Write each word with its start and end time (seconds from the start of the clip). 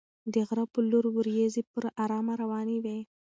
د 0.33 0.35
غره 0.47 0.65
په 0.73 0.79
لور 0.89 1.05
ورېځې 1.17 1.61
په 1.71 1.79
ارامه 2.03 2.33
روانې 2.41 2.77
وې. 2.83 2.99